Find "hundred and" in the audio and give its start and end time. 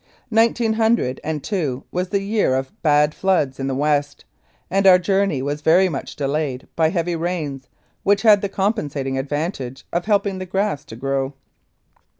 0.73-1.43